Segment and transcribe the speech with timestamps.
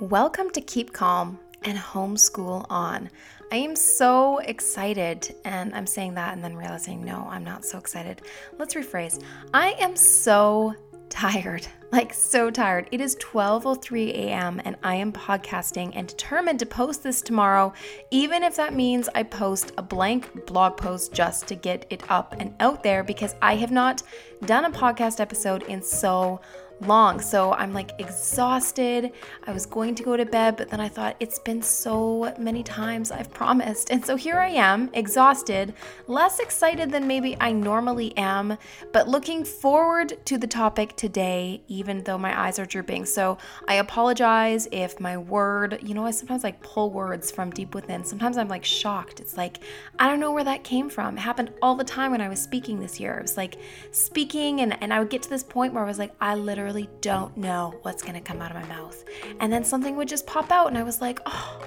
[0.00, 3.10] Welcome to Keep Calm and Homeschool On.
[3.50, 7.78] I am so excited, and I'm saying that and then realizing, no, I'm not so
[7.78, 8.22] excited.
[8.60, 9.20] Let's rephrase.
[9.52, 10.76] I am so
[11.08, 12.88] tired, like so tired.
[12.92, 14.62] It is 12:03 a.m.
[14.64, 17.72] and I am podcasting and determined to post this tomorrow,
[18.12, 22.36] even if that means I post a blank blog post just to get it up
[22.38, 24.04] and out there because I have not
[24.46, 26.40] done a podcast episode in so
[26.80, 27.20] long.
[27.20, 29.12] So I'm like exhausted.
[29.46, 32.62] I was going to go to bed, but then I thought it's been so many
[32.62, 33.90] times I've promised.
[33.90, 35.74] And so here I am, exhausted,
[36.06, 38.56] less excited than maybe I normally am,
[38.92, 43.06] but looking forward to the topic today, even though my eyes are drooping.
[43.06, 47.74] So I apologize if my word, you know, I sometimes like pull words from deep
[47.74, 48.04] within.
[48.04, 49.20] Sometimes I'm like shocked.
[49.20, 49.58] It's like,
[49.98, 51.18] I don't know where that came from.
[51.18, 53.18] It happened all the time when I was speaking this year.
[53.18, 53.56] It was like
[53.90, 56.67] speaking, and, and I would get to this point where I was like, I literally
[56.68, 59.02] literally don't know what's gonna come out of my mouth.
[59.40, 61.62] And then something would just pop out, and I was like, oh,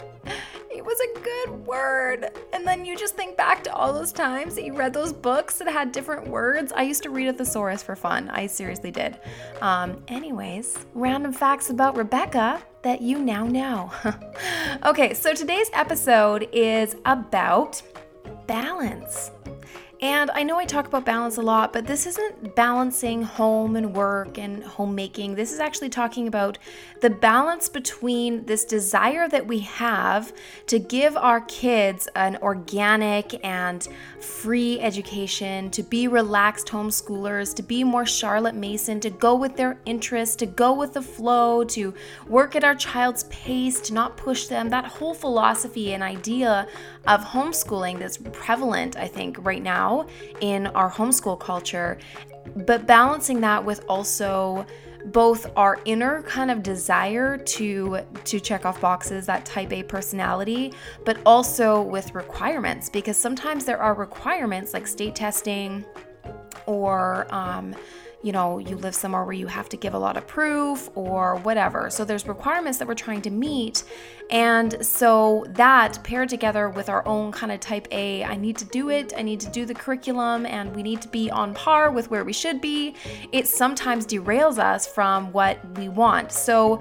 [0.69, 2.30] it was a good word.
[2.53, 5.58] And then you just think back to all those times that you read those books
[5.58, 6.71] that had different words.
[6.71, 8.30] I used to read a thesaurus for fun.
[8.30, 9.19] I seriously did.
[9.59, 13.91] Um, anyways, random facts about Rebecca that you now know.
[14.86, 17.81] okay, so today's episode is about
[18.45, 19.31] balance.
[20.03, 23.94] And I know I talk about balance a lot, but this isn't balancing home and
[23.94, 25.35] work and homemaking.
[25.35, 26.58] This is actually talking about
[27.02, 30.33] the balance between this desire that we have
[30.66, 33.88] to give our kids an organic and
[34.19, 39.80] free education, to be relaxed homeschoolers, to be more Charlotte Mason, to go with their
[39.86, 41.93] interests, to go with the flow, to
[42.27, 44.69] work at our child's pace, to not push them.
[44.69, 46.67] That whole philosophy and idea
[47.08, 49.91] of homeschooling that's prevalent, I think, right now
[50.42, 51.97] in our homeschool culture,
[52.56, 54.66] but balancing that with also
[55.06, 60.73] both our inner kind of desire to to check off boxes that type A personality
[61.06, 65.83] but also with requirements because sometimes there are requirements like state testing
[66.67, 67.76] or um,
[68.23, 71.37] you know, you live somewhere where you have to give a lot of proof or
[71.37, 71.89] whatever.
[71.89, 73.83] So there's requirements that we're trying to meet.
[74.30, 78.65] And so that paired together with our own kind of type A, I need to
[78.65, 81.92] do it, I need to do the curriculum, and we need to be on par
[81.92, 82.95] with where we should be,
[83.32, 86.32] it sometimes derails us from what we want.
[86.32, 86.80] So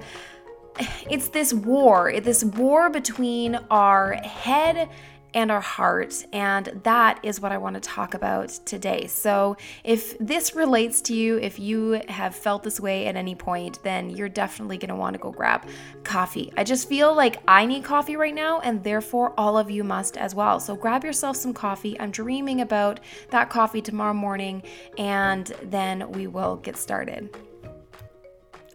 [1.09, 4.89] it's this war, this war between our head
[5.33, 6.25] and our heart.
[6.33, 9.07] And that is what I want to talk about today.
[9.07, 13.81] So, if this relates to you, if you have felt this way at any point,
[13.83, 15.65] then you're definitely going to want to go grab
[16.03, 16.51] coffee.
[16.57, 20.17] I just feel like I need coffee right now, and therefore all of you must
[20.17, 20.59] as well.
[20.59, 21.99] So, grab yourself some coffee.
[21.99, 22.99] I'm dreaming about
[23.29, 24.63] that coffee tomorrow morning,
[24.97, 27.29] and then we will get started.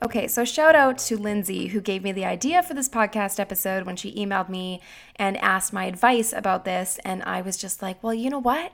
[0.03, 3.87] Okay, so shout out to Lindsay who gave me the idea for this podcast episode
[3.87, 4.83] when she emailed me
[5.17, 6.99] and asked my advice about this.
[7.03, 8.73] And I was just like, well, you know what?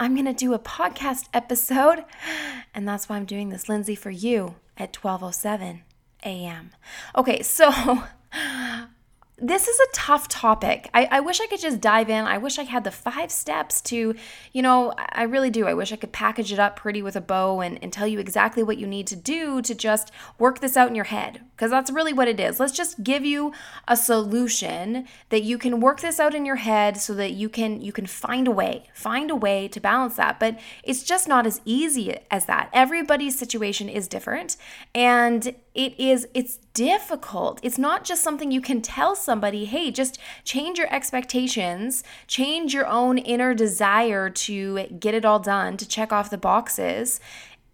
[0.00, 2.04] I'm going to do a podcast episode.
[2.76, 5.82] And that's why I'm doing this, Lindsay, for you at 12:07
[6.24, 6.70] a.m.
[7.14, 8.02] Okay, so
[9.36, 10.88] this is a tough topic.
[10.94, 12.24] I, I, wish I could just dive in.
[12.24, 14.14] I wish I had the five steps to,
[14.52, 15.66] you know, I really do.
[15.66, 18.20] I wish I could package it up pretty with a bow and, and tell you
[18.20, 21.40] exactly what you need to do to just work this out in your head.
[21.56, 22.60] Because that's really what it is.
[22.60, 23.52] Let's just give you
[23.88, 27.80] a solution that you can work this out in your head so that you can
[27.80, 30.38] you can find a way, find a way to balance that.
[30.38, 32.70] But it's just not as easy as that.
[32.72, 34.56] Everybody's situation is different.
[34.94, 37.60] And it is it's difficult.
[37.62, 42.86] It's not just something you can tell somebody, "Hey, just change your expectations, change your
[42.86, 47.20] own inner desire to get it all done, to check off the boxes."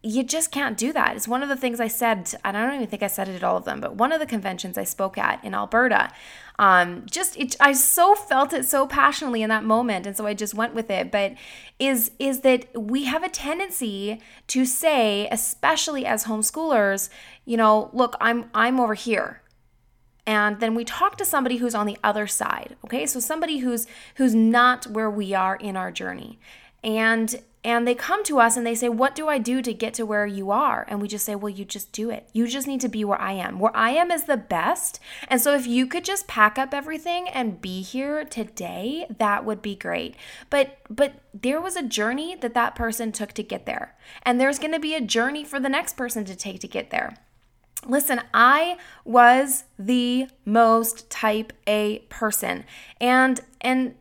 [0.02, 1.14] You just can't do that.
[1.14, 3.36] It's one of the things I said, and I don't even think I said it
[3.36, 6.10] at all of them, but one of the conventions I spoke at in Alberta,
[6.58, 10.32] um, just it, I so felt it so passionately in that moment, and so I
[10.32, 11.10] just went with it.
[11.10, 11.34] But
[11.78, 17.10] is is that we have a tendency to say, especially as homeschoolers,
[17.44, 19.42] you know, look, I'm I'm over here,
[20.26, 23.86] and then we talk to somebody who's on the other side okay so somebody who's
[24.16, 26.38] who's not where we are in our journey
[26.84, 29.92] and and they come to us and they say, What do I do to get
[29.94, 30.86] to where you are?
[30.88, 32.28] And we just say, Well, you just do it.
[32.32, 33.58] You just need to be where I am.
[33.58, 34.98] Where I am is the best.
[35.28, 39.60] And so if you could just pack up everything and be here today, that would
[39.60, 40.14] be great.
[40.48, 43.94] But, but, there was a journey that that person took to get there.
[44.24, 46.90] And there's going to be a journey for the next person to take to get
[46.90, 47.16] there.
[47.86, 52.64] Listen, I was the most type A person.
[53.00, 53.94] And and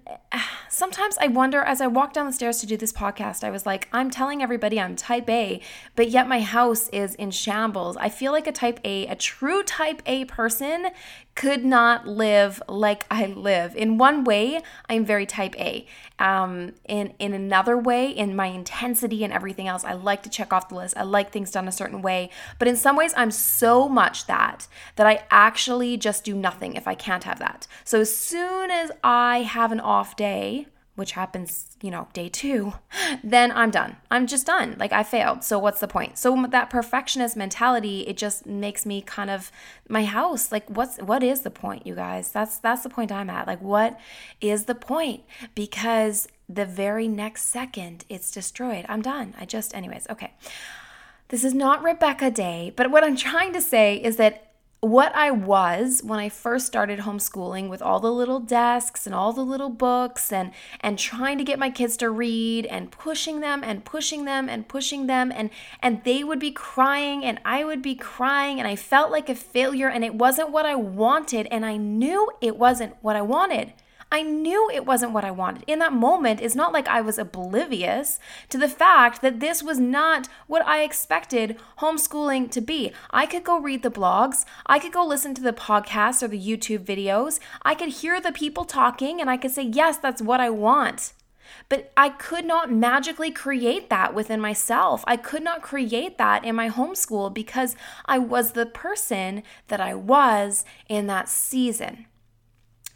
[0.69, 3.65] sometimes I wonder as I walk down the stairs to do this podcast, I was
[3.65, 5.61] like, I'm telling everybody I'm type A,
[5.95, 7.97] but yet my house is in shambles.
[7.97, 10.87] I feel like a type A, a true type A person
[11.35, 13.75] could not live like I live.
[13.75, 15.85] In one way, I'm very type A.
[16.19, 20.51] Um, in in another way, in my intensity and everything else, I like to check
[20.51, 20.97] off the list.
[20.97, 22.29] I like things done a certain way.
[22.59, 26.87] But in some ways, I'm so much that that I actually just do nothing if
[26.87, 27.67] I can't have that.
[27.83, 30.67] So as soon as I have an off day,
[30.99, 32.73] which happens, you know, day two,
[33.23, 33.95] then I'm done.
[34.11, 34.75] I'm just done.
[34.77, 35.43] Like I failed.
[35.45, 36.17] So what's the point?
[36.17, 39.49] So that perfectionist mentality, it just makes me kind of
[39.87, 40.51] my house.
[40.51, 42.31] Like what's what is the point, you guys?
[42.31, 43.47] That's that's the point I'm at.
[43.47, 43.97] Like what
[44.41, 45.23] is the point?
[45.55, 48.85] Because the very next second it's destroyed.
[48.89, 49.33] I'm done.
[49.39, 50.33] I just anyways, okay.
[51.29, 54.48] This is not Rebecca Day, but what I'm trying to say is that
[54.81, 59.33] what I was when I first started homeschooling with all the little desks and all
[59.33, 63.61] the little books and and trying to get my kids to read and pushing them
[63.61, 65.49] and pushing them and pushing them and
[65.81, 69.35] and they would be crying and I would be crying and I felt like a
[69.35, 73.73] failure and it wasn't what I wanted and I knew it wasn't what I wanted.
[74.11, 75.63] I knew it wasn't what I wanted.
[75.67, 78.19] In that moment, it's not like I was oblivious
[78.49, 82.91] to the fact that this was not what I expected homeschooling to be.
[83.11, 86.41] I could go read the blogs, I could go listen to the podcasts or the
[86.41, 90.39] YouTube videos, I could hear the people talking, and I could say, yes, that's what
[90.39, 91.13] I want.
[91.67, 95.03] But I could not magically create that within myself.
[95.05, 97.75] I could not create that in my homeschool because
[98.05, 102.05] I was the person that I was in that season.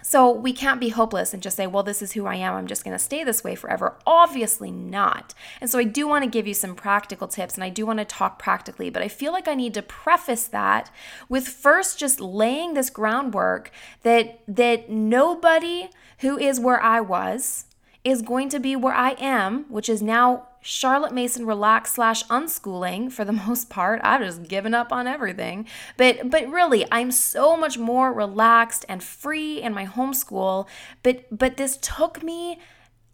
[0.04, 2.54] So we can't be hopeless and just say, well, this is who I am.
[2.54, 3.98] I'm just going to stay this way forever.
[4.06, 5.34] Obviously not.
[5.62, 8.00] And so I do want to give you some practical tips and I do want
[8.00, 10.92] to talk practically, but I feel like I need to preface that
[11.30, 13.72] with first just laying this groundwork
[14.02, 15.90] that that nobody
[16.20, 17.66] who is where I was
[18.04, 23.12] is going to be where I am, which is now Charlotte Mason relaxed slash unschooling
[23.12, 24.02] for the most part.
[24.04, 25.68] I've just given up on everything.
[25.98, 30.68] But but really, I'm so much more relaxed and free in my homeschool.
[31.04, 32.60] But but this took me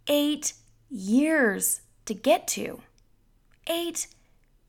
[0.08, 0.54] eight
[0.90, 2.82] years to get to.
[3.68, 4.08] Eight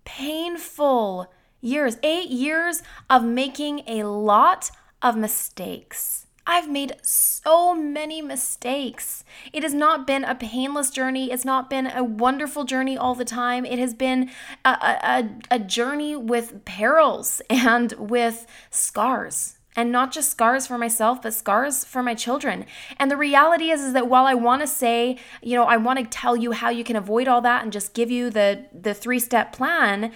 [0.04, 1.96] painful years.
[2.02, 4.70] Eight years of making a lot
[5.02, 6.26] of mistakes.
[6.50, 9.22] I've made so many mistakes.
[9.52, 11.30] It has not been a painless journey.
[11.30, 13.64] It's not been a wonderful journey all the time.
[13.64, 14.32] It has been
[14.64, 19.58] a, a, a journey with perils and with scars.
[19.76, 22.66] And not just scars for myself, but scars for my children.
[22.98, 26.00] And the reality is, is that while I want to say, you know, I want
[26.00, 28.92] to tell you how you can avoid all that and just give you the the
[28.92, 30.12] three step plan,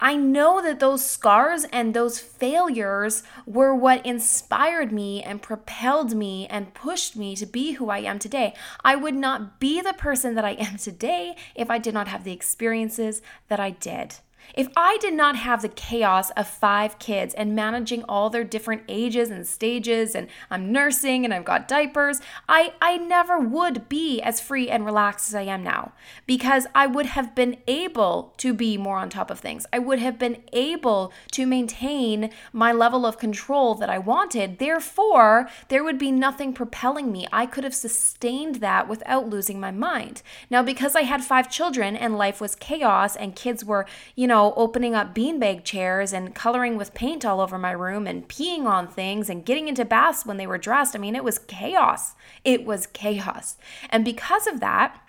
[0.00, 6.46] I know that those scars and those failures were what inspired me and propelled me
[6.46, 8.54] and pushed me to be who I am today.
[8.82, 12.24] I would not be the person that I am today if I did not have
[12.24, 14.16] the experiences that I did.
[14.54, 18.82] If I did not have the chaos of five kids and managing all their different
[18.88, 24.20] ages and stages, and I'm nursing and I've got diapers, I, I never would be
[24.20, 25.92] as free and relaxed as I am now
[26.26, 29.66] because I would have been able to be more on top of things.
[29.72, 34.58] I would have been able to maintain my level of control that I wanted.
[34.58, 37.26] Therefore, there would be nothing propelling me.
[37.32, 40.22] I could have sustained that without losing my mind.
[40.50, 43.86] Now, because I had five children and life was chaos and kids were,
[44.16, 48.06] you know, know, opening up beanbag chairs and coloring with paint all over my room
[48.06, 50.96] and peeing on things and getting into baths when they were dressed.
[50.96, 52.14] I mean, it was chaos.
[52.44, 53.56] It was chaos.
[53.90, 55.00] And because of that,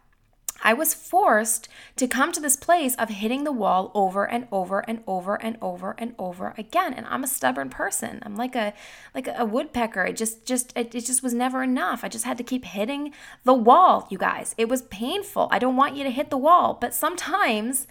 [0.63, 4.87] I was forced to come to this place of hitting the wall over and over
[4.87, 6.93] and over and over and over again.
[6.93, 8.21] And I'm a stubborn person.
[8.23, 8.73] I'm like a
[9.15, 10.05] like a woodpecker.
[10.05, 12.03] It just just it, it just was never enough.
[12.03, 13.11] I just had to keep hitting
[13.43, 14.53] the wall, you guys.
[14.55, 15.47] It was painful.
[15.51, 17.87] I don't want you to hit the wall, but sometimes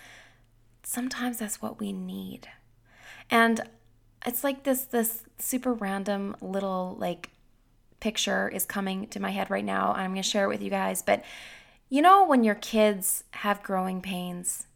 [0.90, 2.48] sometimes that's what we need.
[3.30, 3.60] And
[4.26, 7.30] it's like this this super random little like
[8.00, 9.92] picture is coming to my head right now.
[9.92, 11.22] I'm going to share it with you guys, but
[11.88, 14.66] you know when your kids have growing pains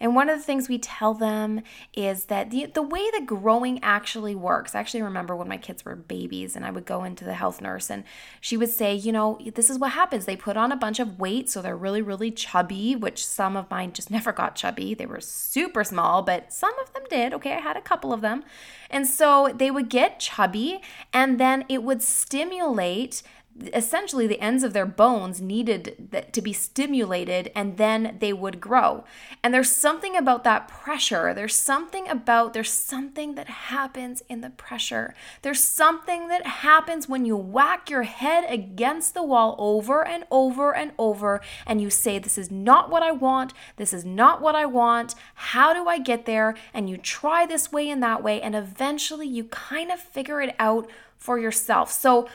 [0.00, 1.62] and one of the things we tell them
[1.94, 5.84] is that the, the way that growing actually works, I actually remember when my kids
[5.84, 8.04] were babies and I would go into the health nurse and
[8.40, 10.24] she would say, you know, this is what happens.
[10.24, 13.70] They put on a bunch of weight, so they're really, really chubby, which some of
[13.70, 14.94] mine just never got chubby.
[14.94, 17.32] They were super small, but some of them did.
[17.34, 18.44] Okay, I had a couple of them.
[18.90, 20.80] And so they would get chubby
[21.12, 23.22] and then it would stimulate
[23.72, 29.04] essentially the ends of their bones needed to be stimulated and then they would grow.
[29.42, 31.32] And there's something about that pressure.
[31.32, 35.14] There's something about, there's something that happens in the pressure.
[35.42, 40.74] There's something that happens when you whack your head against the wall over and over
[40.74, 43.52] and over and you say, This is not what I want.
[43.76, 45.14] This is not what I want.
[45.34, 46.54] How do I get there?
[46.74, 48.40] And you try this way and that way.
[48.42, 51.90] And eventually you kind of figure it out for yourself.
[51.90, 52.28] So,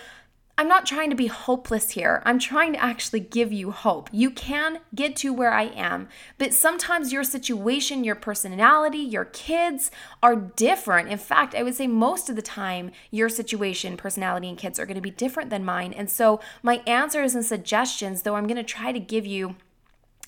[0.61, 2.21] I'm not trying to be hopeless here.
[2.23, 4.11] I'm trying to actually give you hope.
[4.11, 9.89] You can get to where I am, but sometimes your situation, your personality, your kids
[10.21, 11.09] are different.
[11.09, 14.85] In fact, I would say most of the time, your situation, personality, and kids are
[14.85, 15.93] going to be different than mine.
[15.93, 19.55] And so, my answers and suggestions, though I'm going to try to give you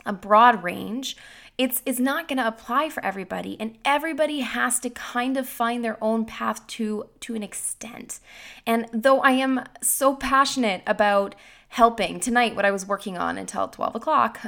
[0.04, 1.16] a broad range,
[1.58, 5.84] it's it's not going to apply for everybody and everybody has to kind of find
[5.84, 8.20] their own path to to an extent.
[8.66, 11.36] And though i am so passionate about
[11.74, 12.20] helping.
[12.20, 14.40] Tonight what i was working on until 12 o'clock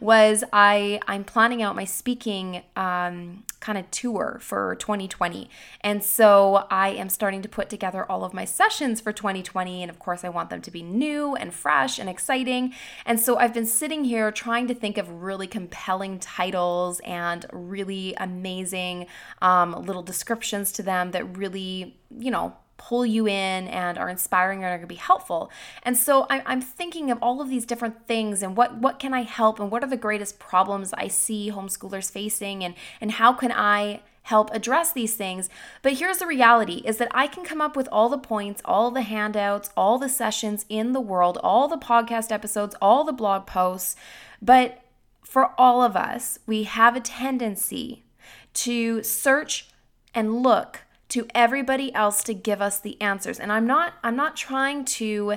[0.00, 5.48] was i i'm planning out my speaking um, kind of tour for 2020
[5.82, 9.90] and so i am starting to put together all of my sessions for 2020 and
[9.90, 12.74] of course i want them to be new and fresh and exciting.
[13.06, 18.14] And so i've been sitting here trying to think of really compelling titles and really
[18.16, 19.06] amazing
[19.40, 24.58] um, little descriptions to them that really you know pull you in and are inspiring
[24.58, 25.50] and are going to be helpful.
[25.82, 29.22] And so I'm thinking of all of these different things and what what can I
[29.22, 33.52] help and what are the greatest problems I see homeschoolers facing and and how can
[33.52, 35.48] I help address these things.
[35.82, 38.90] But here's the reality is that I can come up with all the points, all
[38.90, 43.46] the handouts, all the sessions in the world, all the podcast episodes, all the blog
[43.46, 43.96] posts,
[44.40, 44.82] but
[45.24, 48.04] for all of us, we have a tendency
[48.54, 49.68] to search
[50.14, 50.80] and look
[51.12, 53.38] to everybody else to give us the answers.
[53.38, 55.34] And I'm not I'm not trying to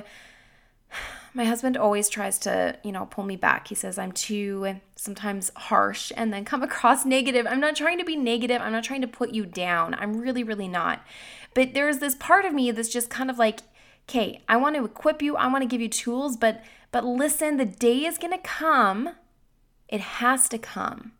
[1.34, 3.68] my husband always tries to, you know, pull me back.
[3.68, 7.46] He says I'm too sometimes harsh and then come across negative.
[7.46, 8.62] I'm not trying to be negative.
[8.62, 9.94] I'm not trying to put you down.
[9.94, 11.04] I'm really really not.
[11.52, 13.60] But there's this part of me that's just kind of like,
[14.08, 15.36] "Okay, I want to equip you.
[15.36, 19.10] I want to give you tools, but but listen, the day is going to come.
[19.88, 21.12] It has to come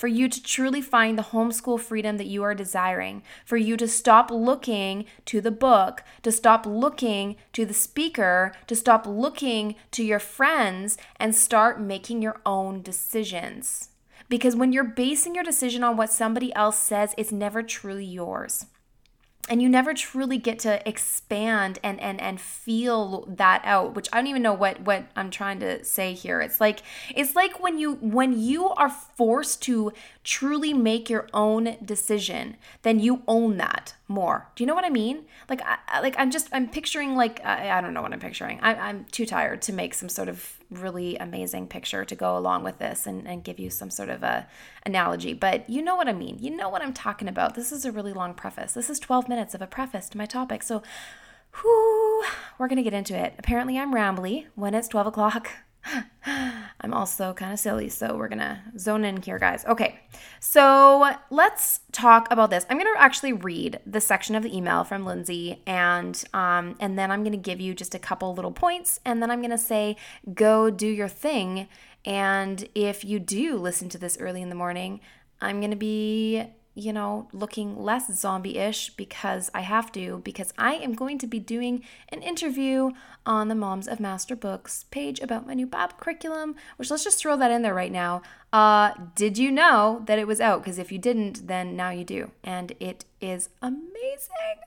[0.00, 3.86] for you to truly find the homeschool freedom that you are desiring, for you to
[3.86, 10.02] stop looking to the book, to stop looking to the speaker, to stop looking to
[10.02, 13.90] your friends, and start making your own decisions.
[14.30, 18.64] Because when you're basing your decision on what somebody else says, it's never truly yours
[19.50, 24.16] and you never truly get to expand and and and feel that out which i
[24.16, 26.40] don't even know what what i'm trying to say here.
[26.40, 26.82] It's like
[27.14, 29.92] it's like when you when you are forced to
[30.22, 34.48] truly make your own decision then you own that more.
[34.54, 35.24] Do you know what i mean?
[35.48, 38.58] Like I, like i'm just i'm picturing like I, I don't know what i'm picturing.
[38.60, 42.64] I, i'm too tired to make some sort of really amazing picture to go along
[42.64, 44.46] with this and, and give you some sort of a
[44.84, 45.32] analogy.
[45.32, 46.38] But you know what i mean.
[46.40, 47.54] You know what i'm talking about.
[47.54, 48.72] This is a really long preface.
[48.72, 50.62] This is 12 minutes of a preface to my topic.
[50.62, 50.82] So
[51.62, 52.22] whoo,
[52.58, 53.34] we're gonna get into it.
[53.38, 55.50] Apparently i'm rambly when it's 12 o'clock
[56.80, 59.64] I'm also kind of silly, so we're gonna zone in here, guys.
[59.66, 59.98] Okay,
[60.38, 62.66] so let's talk about this.
[62.68, 67.10] I'm gonna actually read the section of the email from Lindsay, and um, and then
[67.10, 69.96] I'm gonna give you just a couple little points, and then I'm gonna say,
[70.34, 71.68] go do your thing.
[72.04, 75.00] And if you do listen to this early in the morning,
[75.40, 80.74] I'm gonna be you know, looking less zombie ish because I have to, because I
[80.74, 82.92] am going to be doing an interview
[83.26, 87.18] on the Moms of Master Books page about my new Bob curriculum, which let's just
[87.18, 88.22] throw that in there right now.
[88.52, 90.62] Uh, did you know that it was out?
[90.62, 92.30] Because if you didn't, then now you do.
[92.44, 94.60] And it is amazing.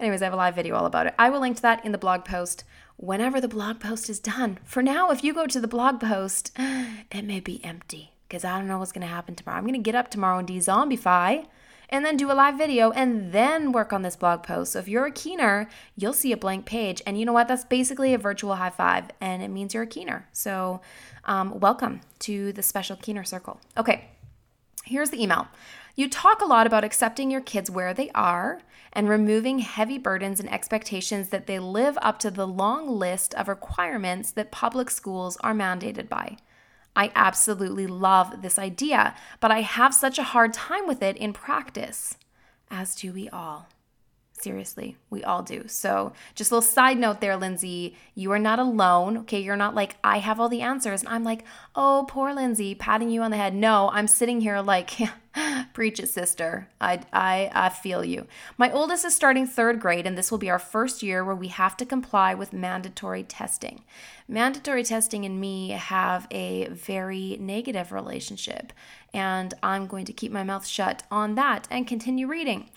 [0.00, 1.14] Anyways, I have a live video all about it.
[1.18, 2.64] I will link to that in the blog post
[2.96, 4.58] whenever the blog post is done.
[4.64, 8.58] For now, if you go to the blog post, it may be empty because I
[8.58, 9.58] don't know what's going to happen tomorrow.
[9.58, 11.46] I'm going to get up tomorrow and de-zombify
[11.88, 14.72] and then do a live video and then work on this blog post.
[14.72, 17.00] So if you're a keener, you'll see a blank page.
[17.06, 17.48] And you know what?
[17.48, 20.28] That's basically a virtual high five and it means you're a keener.
[20.32, 20.82] So
[21.24, 23.60] um, welcome to the special keener circle.
[23.76, 24.10] Okay,
[24.84, 25.48] here's the email.
[25.96, 28.60] You talk a lot about accepting your kids where they are
[28.92, 33.48] and removing heavy burdens and expectations that they live up to the long list of
[33.48, 36.36] requirements that public schools are mandated by.
[36.98, 41.32] I absolutely love this idea, but I have such a hard time with it in
[41.32, 42.16] practice,
[42.72, 43.68] as do we all.
[44.32, 45.68] Seriously, we all do.
[45.68, 47.96] So, just a little side note there, Lindsay.
[48.16, 49.16] You are not alone.
[49.18, 49.40] Okay.
[49.40, 51.02] You're not like, I have all the answers.
[51.02, 51.44] And I'm like,
[51.76, 53.54] oh, poor Lindsay, patting you on the head.
[53.54, 54.90] No, I'm sitting here like,
[55.72, 56.68] Preach it, sister.
[56.80, 58.26] I, I, I feel you.
[58.56, 61.48] My oldest is starting third grade, and this will be our first year where we
[61.48, 63.84] have to comply with mandatory testing.
[64.26, 68.72] Mandatory testing and me have a very negative relationship,
[69.12, 72.70] and I'm going to keep my mouth shut on that and continue reading.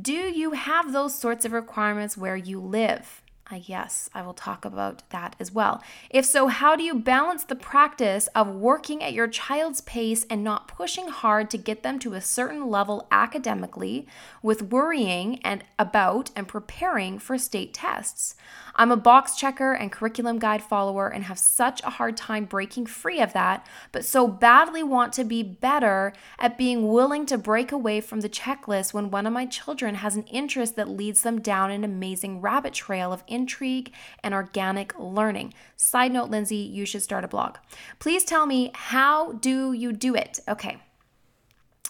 [0.00, 3.22] Do you have those sorts of requirements where you live?
[3.48, 5.80] Uh, yes, I will talk about that as well.
[6.10, 10.42] If so, how do you balance the practice of working at your child's pace and
[10.42, 14.08] not pushing hard to get them to a certain level academically
[14.42, 18.34] with worrying and about and preparing for state tests?
[18.78, 22.86] I'm a box checker and curriculum guide follower and have such a hard time breaking
[22.86, 27.72] free of that, but so badly want to be better at being willing to break
[27.72, 31.40] away from the checklist when one of my children has an interest that leads them
[31.40, 35.54] down an amazing rabbit trail of intrigue and organic learning.
[35.76, 37.56] Side note, Lindsay, you should start a blog.
[37.98, 40.40] Please tell me, how do you do it?
[40.48, 40.78] Okay.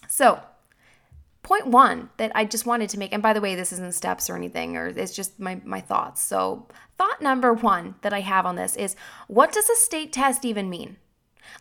[0.08, 0.40] So,
[1.42, 4.28] point one that I just wanted to make, and by the way, this isn't steps
[4.28, 6.22] or anything, or it's just my, my thoughts.
[6.22, 6.66] So,
[6.98, 8.96] thought number one that I have on this is
[9.28, 10.96] what does a state test even mean?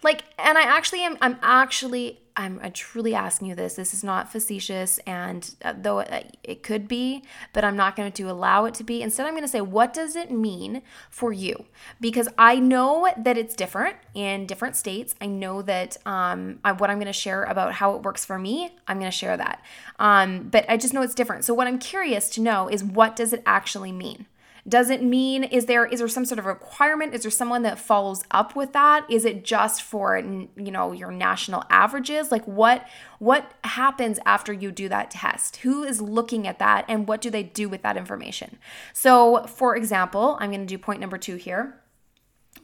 [0.03, 3.75] Like, and I actually am, I'm actually I'm, I'm, truly asking you this.
[3.75, 7.23] This is not facetious, and uh, though it, uh, it, could be,
[7.53, 9.01] but I'm not going to allow it to be.
[9.01, 11.65] Instead, I'm going to say, what does it mean for you?
[12.01, 15.15] Because I know that it's different in different states.
[15.21, 18.37] I know that um, I, what I'm going to share about how it works for
[18.37, 19.63] me, I'm going to share that.
[19.99, 21.45] Um, but I just know it's different.
[21.45, 24.25] So, what I'm curious to know is what does it actually mean?
[24.67, 27.13] Does it mean is there is there some sort of requirement?
[27.13, 29.05] Is there someone that follows up with that?
[29.09, 32.31] Is it just for you know your national averages?
[32.31, 32.87] Like what
[33.19, 35.57] what happens after you do that test?
[35.57, 38.57] Who is looking at that and what do they do with that information?
[38.91, 41.79] So, for example, I'm going to do point number 2 here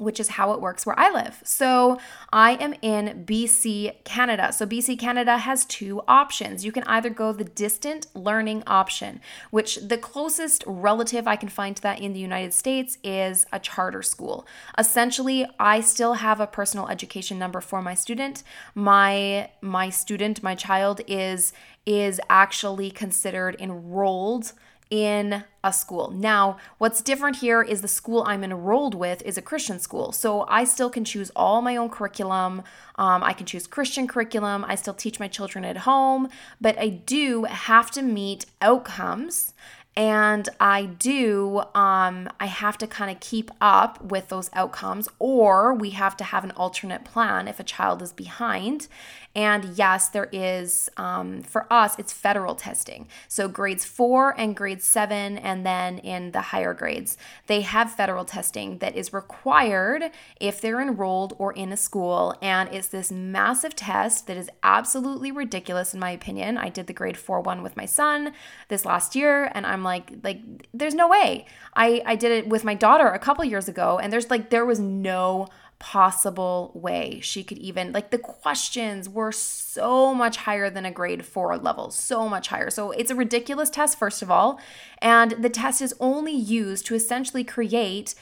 [0.01, 1.41] which is how it works where I live.
[1.43, 1.99] So
[2.33, 4.51] I am in BC, Canada.
[4.51, 6.65] So BC, Canada has two options.
[6.65, 11.75] You can either go the distant learning option, which the closest relative I can find
[11.75, 14.47] to that in the United States is a charter school.
[14.77, 18.41] Essentially, I still have a personal education number for my student.
[18.73, 21.53] My my student, my child is
[21.85, 24.53] is actually considered enrolled
[24.91, 26.11] in a school.
[26.11, 30.11] Now, what's different here is the school I'm enrolled with is a Christian school.
[30.11, 32.63] So I still can choose all my own curriculum.
[32.95, 34.65] Um, I can choose Christian curriculum.
[34.67, 36.27] I still teach my children at home,
[36.59, 39.53] but I do have to meet outcomes
[39.95, 45.73] and I do, um, I have to kind of keep up with those outcomes, or
[45.73, 48.87] we have to have an alternate plan if a child is behind.
[49.33, 53.07] And yes, there is, um, for us, it's federal testing.
[53.27, 57.17] So grades four and grade seven, and then in the higher grades,
[57.47, 62.35] they have federal testing that is required if they're enrolled or in a school.
[62.41, 66.57] And it's this massive test that is absolutely ridiculous, in my opinion.
[66.57, 68.33] I did the grade four one with my son
[68.67, 70.41] this last year, and I'm like, like,
[70.73, 71.45] there's no way.
[71.73, 74.65] I, I did it with my daughter a couple years ago, and there's like, there
[74.65, 75.47] was no
[75.81, 81.25] possible way she could even like the questions were so much higher than a grade
[81.25, 84.59] 4 level so much higher so it's a ridiculous test first of all
[85.01, 88.13] and the test is only used to essentially create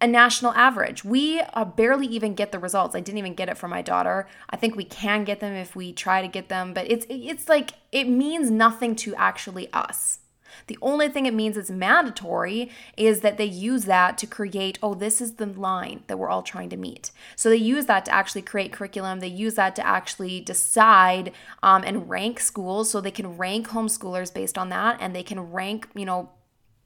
[0.00, 1.04] a national average.
[1.04, 2.94] We uh, barely even get the results.
[2.94, 4.28] I didn't even get it for my daughter.
[4.48, 7.48] I think we can get them if we try to get them, but it's it's
[7.48, 10.20] like it means nothing to actually us.
[10.66, 14.94] The only thing it means it's mandatory is that they use that to create, oh,
[14.94, 17.10] this is the line that we're all trying to meet.
[17.36, 19.20] So they use that to actually create curriculum.
[19.20, 22.90] They use that to actually decide um, and rank schools.
[22.90, 26.30] So they can rank homeschoolers based on that and they can rank, you know,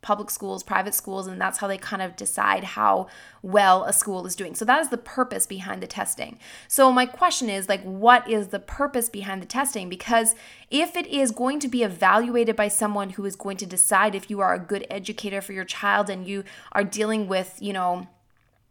[0.03, 3.07] public schools, private schools, and that's how they kind of decide how
[3.41, 4.55] well a school is doing.
[4.55, 6.39] So that is the purpose behind the testing.
[6.69, 9.89] So my question is like what is the purpose behind the testing?
[9.89, 10.35] Because
[10.71, 14.29] if it is going to be evaluated by someone who is going to decide if
[14.29, 18.09] you are a good educator for your child and you are dealing with, you know,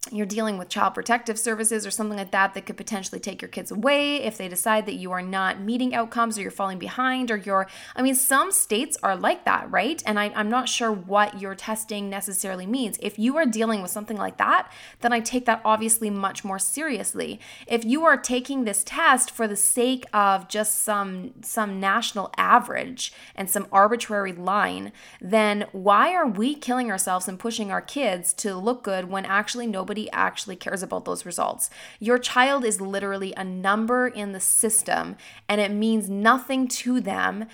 [0.09, 3.47] you're dealing with child protective services or something like that that could potentially take your
[3.49, 7.29] kids away if they decide that you are not meeting outcomes or you're falling behind
[7.29, 10.01] or you're i mean some states are like that right?
[10.05, 12.97] And I, i'm not sure what your testing necessarily means.
[12.99, 16.59] If you are dealing with something like that then i take that obviously much more
[16.59, 17.39] seriously.
[17.67, 23.13] If you are taking this test for the sake of just some some national average
[23.35, 28.55] and some arbitrary line then why are we killing ourselves and pushing our kids to
[28.55, 31.69] look good when actually nobody nobody actually cares about those results.
[31.99, 35.17] Your child is literally a number in the system
[35.49, 37.47] and it means nothing to them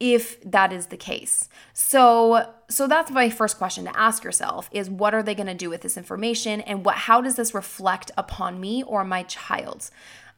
[0.00, 1.48] if that is the case.
[1.72, 5.54] So so that's my first question to ask yourself is what are they going to
[5.54, 9.88] do with this information and what how does this reflect upon me or my child?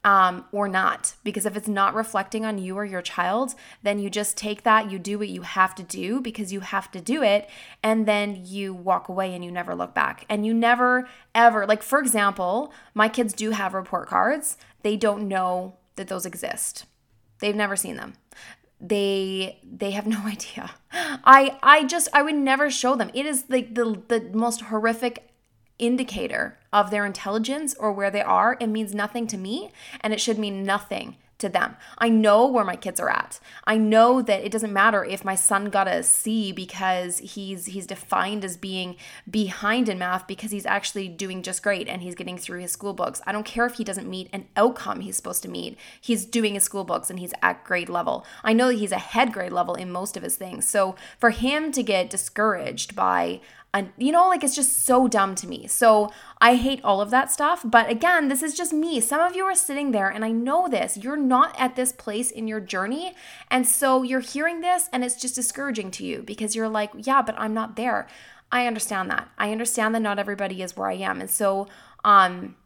[0.05, 1.15] Um, or not.
[1.25, 4.91] Because if it's not reflecting on you or your child, then you just take that,
[4.91, 7.49] you do what you have to do because you have to do it,
[7.83, 10.25] and then you walk away and you never look back.
[10.29, 15.29] And you never, ever, like for example, my kids do have report cards, they don't
[15.29, 16.87] know that those exist.
[17.41, 18.15] They've never seen them
[18.81, 23.45] they they have no idea i i just i would never show them it is
[23.49, 25.29] like the the most horrific
[25.79, 30.21] indicator of their intelligence or where they are, it means nothing to me and it
[30.21, 31.77] should mean nothing to them.
[31.97, 33.39] I know where my kids are at.
[33.65, 37.87] I know that it doesn't matter if my son got a C because he's he's
[37.87, 38.97] defined as being
[39.31, 42.93] behind in math because he's actually doing just great and he's getting through his school
[42.93, 43.23] books.
[43.25, 45.79] I don't care if he doesn't meet an outcome he's supposed to meet.
[46.01, 48.27] He's doing his school books and he's at grade level.
[48.43, 50.67] I know that he's ahead grade level in most of his things.
[50.67, 53.41] So for him to get discouraged by
[53.75, 55.67] and you know like it's just so dumb to me.
[55.67, 57.63] So i hate all of that stuff.
[57.65, 59.01] But again this is just me.
[59.01, 60.97] Some of you are sitting there and i know this.
[60.97, 63.15] You're not at this place in your journey.
[63.51, 67.23] And so you're hearing this and it's just discouraging to you because you're like yeah
[67.23, 68.09] but i'm not there.
[68.51, 69.29] I understand that.
[69.37, 71.21] I understand that not everybody is where i am.
[71.21, 71.69] And so
[72.05, 72.57] um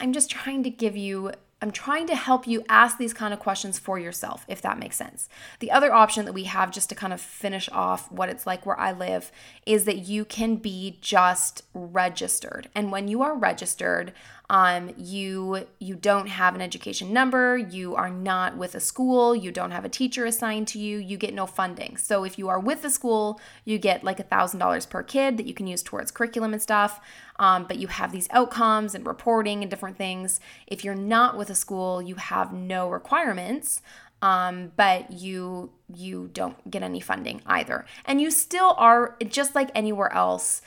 [0.00, 1.32] i'm just trying to give you
[1.64, 4.96] I'm trying to help you ask these kind of questions for yourself, if that makes
[4.96, 5.30] sense.
[5.60, 8.66] The other option that we have, just to kind of finish off what it's like
[8.66, 9.32] where I live,
[9.64, 12.68] is that you can be just registered.
[12.74, 14.12] And when you are registered,
[14.50, 19.50] um, you you don't have an education number you are not with a school you
[19.50, 21.96] don't have a teacher assigned to you you get no funding.
[21.96, 25.38] So if you are with the school you get like a thousand dollars per kid
[25.38, 27.00] that you can use towards curriculum and stuff.
[27.36, 30.38] Um, but you have these outcomes and reporting and different things.
[30.66, 33.80] If you're not with a school you have no requirements
[34.24, 37.84] um, but you you don't get any funding either.
[38.06, 40.62] And you still are just like anywhere else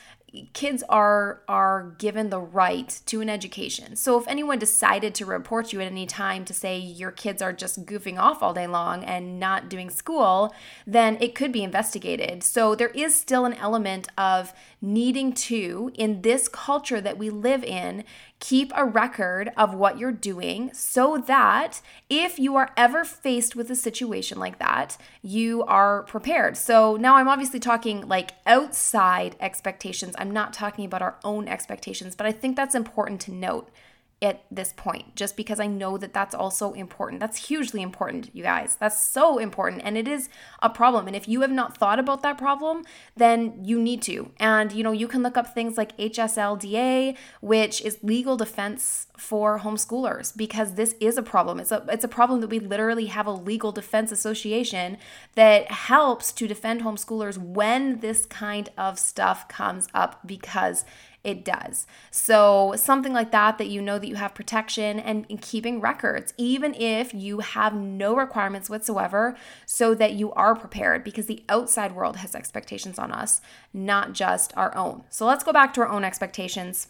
[0.54, 3.96] kids are are given the right to an education.
[3.96, 7.54] So if anyone decided to report you at any time to say your kids are
[7.54, 10.54] just goofing off all day long and not doing school,
[10.86, 12.44] then it could be investigated.
[12.44, 17.64] So there is still an element of needing to in this culture that we live
[17.64, 18.04] in
[18.40, 23.72] Keep a record of what you're doing so that if you are ever faced with
[23.72, 26.56] a situation like that, you are prepared.
[26.56, 30.14] So now I'm obviously talking like outside expectations.
[30.20, 33.72] I'm not talking about our own expectations, but I think that's important to note
[34.20, 37.20] at this point just because I know that that's also important.
[37.20, 38.76] That's hugely important, you guys.
[38.76, 40.28] That's so important and it is
[40.62, 41.06] a problem.
[41.06, 42.84] And if you have not thought about that problem,
[43.16, 44.32] then you need to.
[44.40, 49.60] And you know, you can look up things like HSLDA, which is legal defense for
[49.60, 51.60] homeschoolers because this is a problem.
[51.60, 54.98] It's a it's a problem that we literally have a legal defense association
[55.36, 60.86] that helps to defend homeschoolers when this kind of stuff comes up because
[61.28, 61.86] it does.
[62.10, 66.34] So, something like that, that you know that you have protection and, and keeping records,
[66.38, 69.36] even if you have no requirements whatsoever,
[69.66, 73.42] so that you are prepared because the outside world has expectations on us,
[73.74, 75.04] not just our own.
[75.10, 76.88] So, let's go back to our own expectations.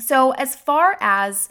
[0.00, 1.50] So, as far as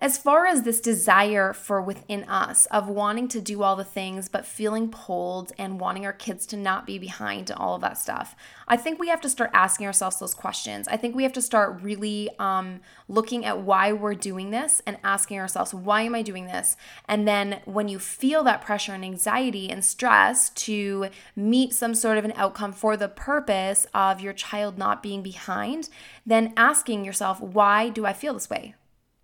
[0.00, 4.28] as far as this desire for within us of wanting to do all the things
[4.28, 8.36] but feeling pulled and wanting our kids to not be behind all of that stuff,
[8.68, 10.86] I think we have to start asking ourselves those questions.
[10.86, 14.98] I think we have to start really um, looking at why we're doing this and
[15.02, 16.76] asking ourselves, why am I doing this?
[17.08, 22.18] And then when you feel that pressure and anxiety and stress to meet some sort
[22.18, 25.88] of an outcome for the purpose of your child not being behind,
[26.24, 28.74] then asking yourself, why do I feel this way?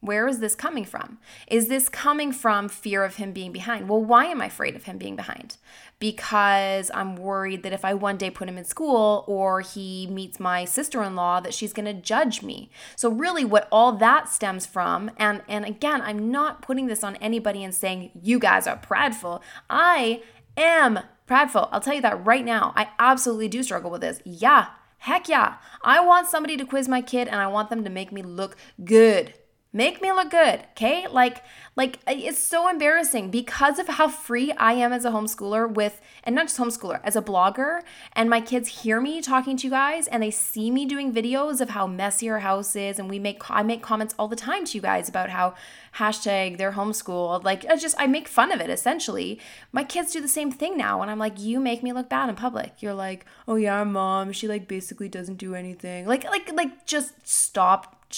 [0.04, 1.16] Where is this coming from?
[1.48, 3.88] Is this coming from fear of him being behind?
[3.88, 5.56] Well, why am I afraid of him being behind?
[5.98, 10.38] Because I'm worried that if I one day put him in school or he meets
[10.38, 12.68] my sister-in-law that she's going to judge me.
[12.96, 17.16] So really what all that stems from and and again, I'm not putting this on
[17.16, 19.42] anybody and saying you guys are prideful.
[19.70, 20.20] I
[20.58, 21.70] am prideful.
[21.72, 22.74] I'll tell you that right now.
[22.76, 24.20] I absolutely do struggle with this.
[24.26, 24.66] Yeah.
[24.98, 25.56] Heck yeah.
[25.82, 28.56] I want somebody to quiz my kid and I want them to make me look
[28.84, 29.32] good
[29.74, 31.06] make me look good okay?
[31.06, 31.42] Like
[31.76, 36.34] like it's so embarrassing because of how free i am as a homeschooler with and
[36.34, 37.80] not just homeschooler as a blogger
[38.12, 41.60] and my kids hear me talking to you guys and they see me doing videos
[41.60, 44.64] of how messy our house is and we make i make comments all the time
[44.64, 45.54] to you guys about how
[45.96, 47.44] hashtag they're homeschooled.
[47.44, 49.40] Like i just i make fun of it essentially.
[49.72, 52.28] My kids do the same thing now and i'm like you make me look bad
[52.28, 52.74] in public.
[52.80, 56.06] You're like oh yeah mom she like basically doesn't do anything.
[56.06, 58.12] Like like like just stop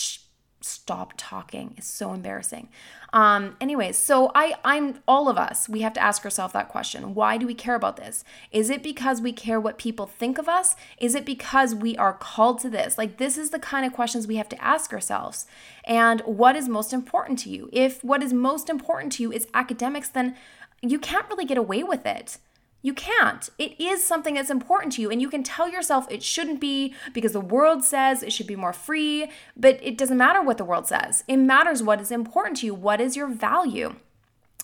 [0.66, 1.74] stop talking.
[1.76, 2.68] It's so embarrassing.
[3.12, 5.68] Um, anyways, so I, I'm all of us.
[5.68, 8.24] We have to ask ourselves that question: Why do we care about this?
[8.50, 10.76] Is it because we care what people think of us?
[10.98, 12.98] Is it because we are called to this?
[12.98, 15.46] Like this is the kind of questions we have to ask ourselves.
[15.84, 17.70] And what is most important to you?
[17.72, 20.36] If what is most important to you is academics, then
[20.82, 22.38] you can't really get away with it.
[22.82, 23.48] You can't.
[23.58, 26.94] It is something that's important to you, and you can tell yourself it shouldn't be
[27.12, 30.64] because the world says it should be more free, but it doesn't matter what the
[30.64, 31.24] world says.
[31.26, 32.74] It matters what is important to you.
[32.74, 33.96] What is your value?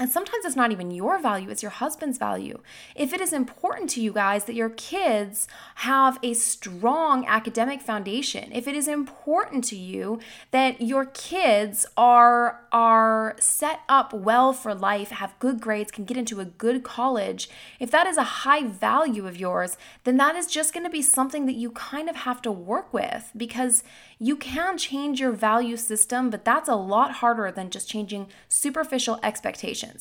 [0.03, 2.59] And sometimes it's not even your value, it's your husband's value.
[2.97, 8.51] If it is important to you guys that your kids have a strong academic foundation,
[8.53, 10.19] if it is important to you
[10.51, 16.17] that your kids are are set up well for life, have good grades, can get
[16.17, 20.49] into a good college, if that is a high value of yours, then that is
[20.49, 23.85] just going to be something that you kind of have to work with because
[24.19, 29.21] you can change your value system, but that's a lot harder than just changing superficial
[29.23, 29.92] expectations.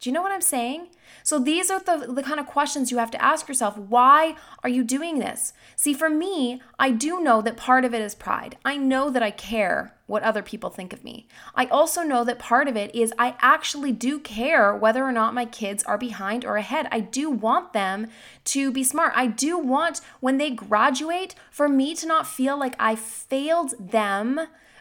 [0.00, 0.88] Do you know what I'm saying?
[1.22, 3.76] So these are the, the kind of questions you have to ask yourself.
[3.76, 5.52] Why are you doing this?
[5.76, 8.56] See, for me, I do know that part of it is pride.
[8.64, 11.28] I know that I care what other people think of me.
[11.54, 15.34] I also know that part of it is I actually do care whether or not
[15.34, 16.88] my kids are behind or ahead.
[16.90, 18.06] I do want them
[18.46, 19.12] to be smart.
[19.14, 24.40] I do want when they graduate for me to not feel like I failed them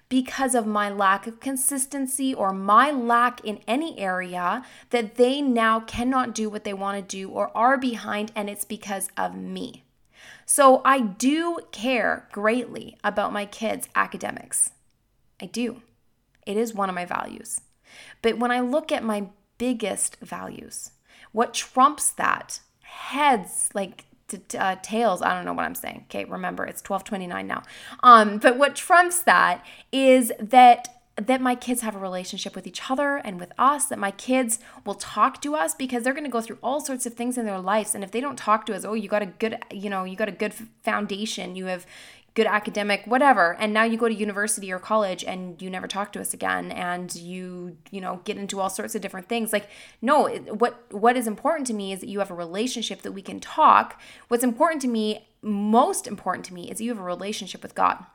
[0.10, 5.80] because of my lack of consistency or my lack in any area that they now
[5.80, 9.84] cannot do what they want to do or are behind, and it's because of me.
[10.46, 14.72] So I do care greatly about my kids' academics.
[15.40, 15.84] I do.
[16.46, 17.62] It is one of my values.
[18.24, 19.28] But when I look at my
[19.60, 20.92] biggest values,
[21.32, 24.06] what trumps that heads like
[24.58, 25.22] uh, tails.
[25.22, 26.06] I don't know what I'm saying.
[26.10, 27.64] Okay, remember it's 12:29 now.
[28.04, 32.90] Um, but what trumps that is that that my kids have a relationship with each
[32.90, 36.30] other and with us, that my kids will talk to us because they're going to
[36.30, 37.94] go through all sorts of things in their lives.
[37.94, 40.16] And if they don't talk to us, oh, you got a good, you know, you
[40.16, 41.86] got a good foundation, you have,
[42.34, 43.56] good academic whatever.
[43.60, 46.72] And now you go to university or college and you never talk to us again
[46.72, 49.54] and you you know get into all sorts of different things.
[49.54, 49.70] Like
[50.02, 53.22] no what what is important to me is that you have a relationship that we
[53.22, 54.02] can talk.
[54.28, 58.06] What's important to me most important to me is you have a relationship with god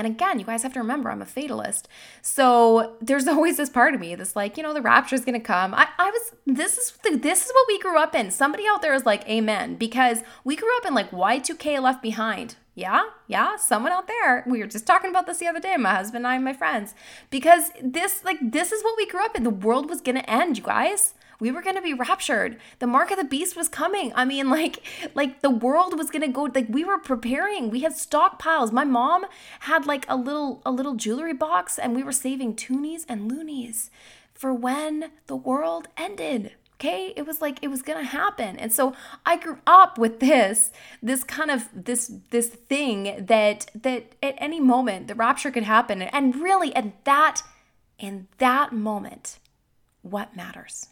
[0.00, 1.86] and again, you guys have to remember, I'm a fatalist.
[2.22, 5.38] So there's always this part of me that's like, you know, the rapture is to
[5.40, 5.74] come.
[5.74, 8.30] I, I was, this is, this is what we grew up in.
[8.30, 9.76] Somebody out there is like, amen.
[9.76, 12.56] Because we grew up in like Y2K left behind.
[12.74, 14.42] Yeah, yeah, someone out there.
[14.46, 16.54] We were just talking about this the other day, my husband and I and my
[16.54, 16.94] friends.
[17.28, 19.42] Because this, like, this is what we grew up in.
[19.42, 22.58] The world was to end, you guys we were going to be raptured.
[22.78, 24.12] The mark of the beast was coming.
[24.14, 27.70] I mean like like the world was going to go like we were preparing.
[27.70, 28.72] We had stockpiles.
[28.72, 29.24] My mom
[29.60, 33.90] had like a little a little jewelry box and we were saving toonies and loonies
[34.34, 37.12] for when the world ended okay?
[37.14, 38.56] It was like it was gonna happen.
[38.56, 38.94] And so
[39.26, 40.72] i grew up with this
[41.02, 46.02] this kind of this this thing that that at any moment the rapture could happen.
[46.02, 47.42] And really at that
[47.98, 49.38] in that moment
[50.02, 50.86] what matters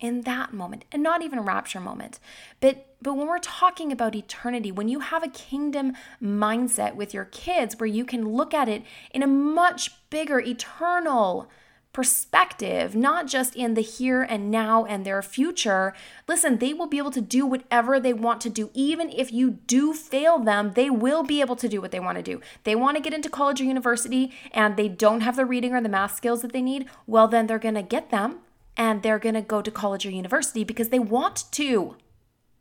[0.00, 2.18] in that moment and not even a rapture moment
[2.60, 7.26] but but when we're talking about eternity when you have a kingdom mindset with your
[7.26, 8.82] kids where you can look at it
[9.12, 11.48] in a much bigger eternal
[11.92, 15.92] perspective, not just in the here and now and their future.
[16.28, 18.70] Listen, they will be able to do whatever they want to do.
[18.74, 22.16] Even if you do fail them, they will be able to do what they want
[22.16, 22.40] to do.
[22.62, 25.80] They want to get into college or university and they don't have the reading or
[25.80, 28.38] the math skills that they need, well, then they're going to get them
[28.80, 31.96] and they're going to go to college or university because they want to.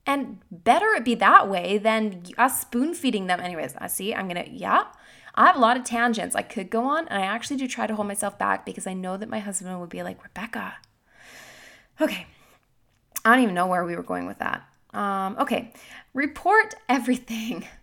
[0.06, 3.40] And better it be that way than us spoon feeding them.
[3.40, 4.88] Anyways, I see, I'm going to, yeah.
[5.36, 7.88] I have a lot of tangents I could go on, and I actually do try
[7.88, 10.74] to hold myself back because I know that my husband would be like, Rebecca.
[12.02, 12.28] Okay.
[13.24, 14.68] I don't even know where we were going with that.
[14.94, 15.72] Um, okay.
[16.14, 17.66] Report everything.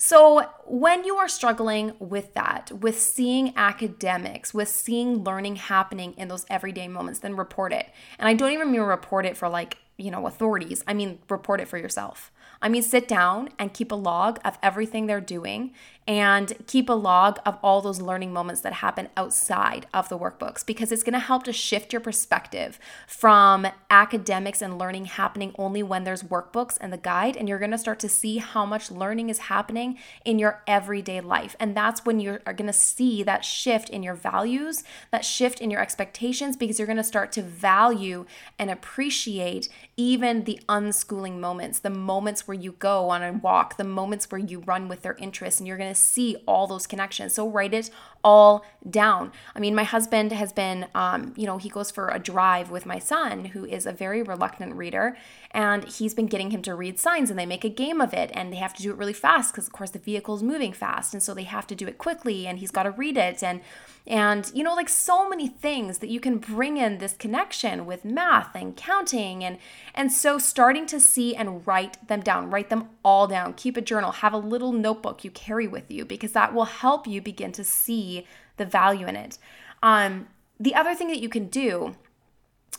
[0.00, 6.28] So, when you are struggling with that, with seeing academics, with seeing learning happening in
[6.28, 7.88] those everyday moments, then report it.
[8.18, 10.84] And I don't even mean report it for like, you know, authorities.
[10.86, 12.30] I mean, report it for yourself.
[12.62, 15.72] I mean, sit down and keep a log of everything they're doing
[16.08, 20.64] and keep a log of all those learning moments that happen outside of the workbooks
[20.64, 25.82] because it's going to help to shift your perspective from academics and learning happening only
[25.82, 27.36] when there's workbooks and the guide.
[27.36, 31.20] And you're going to start to see how much learning is happening in your everyday
[31.20, 31.54] life.
[31.60, 35.60] And that's when you are going to see that shift in your values, that shift
[35.60, 38.24] in your expectations, because you're going to start to value
[38.58, 39.68] and appreciate
[39.98, 44.38] even the unschooling moments, the moments where you go on a walk, the moments where
[44.38, 47.34] you run with their interests, and you're going to see all those connections.
[47.34, 47.90] So write it
[48.24, 49.32] all down.
[49.54, 52.86] I mean, my husband has been, um, you know, he goes for a drive with
[52.86, 55.16] my son, who is a very reluctant reader,
[55.50, 58.30] and he's been getting him to read signs, and they make a game of it,
[58.34, 60.72] and they have to do it really fast because, of course, the vehicle is moving
[60.72, 63.42] fast, and so they have to do it quickly, and he's got to read it,
[63.42, 63.60] and
[64.06, 68.06] and you know, like so many things that you can bring in this connection with
[68.06, 69.58] math and counting, and
[69.94, 73.82] and so starting to see and write them down, write them all down, keep a
[73.82, 77.52] journal, have a little notebook you carry with you because that will help you begin
[77.52, 78.07] to see
[78.56, 79.38] the value in it.
[79.82, 81.96] Um, the other thing that you can do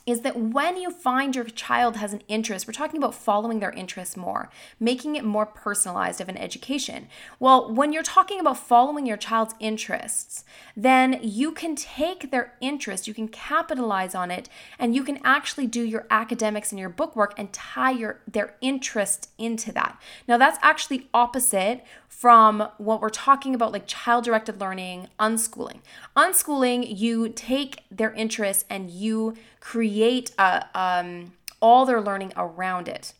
[0.05, 3.71] is that when you find your child has an interest, we're talking about following their
[3.71, 4.49] interests more,
[4.79, 7.07] making it more personalized of an education.
[7.39, 10.43] Well, when you're talking about following your child's interests,
[10.75, 14.49] then you can take their interest, you can capitalize on it,
[14.79, 19.29] and you can actually do your academics and your bookwork and tie your their interest
[19.37, 19.99] into that.
[20.27, 25.79] Now that's actually opposite from what we're talking about like child-directed learning, unschooling.
[26.17, 29.78] Unschooling, you take their interests and you create
[30.37, 33.13] a, um, all their learning around it.